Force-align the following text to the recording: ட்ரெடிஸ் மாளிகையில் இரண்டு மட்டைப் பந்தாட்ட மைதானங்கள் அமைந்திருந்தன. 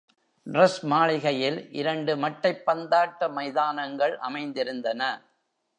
ட்ரெடிஸ் 0.47 0.81
மாளிகையில் 0.81 1.67
இரண்டு 1.71 2.15
மட்டைப் 2.15 2.63
பந்தாட்ட 2.65 3.29
மைதானங்கள் 3.29 4.17
அமைந்திருந்தன. 4.29 5.01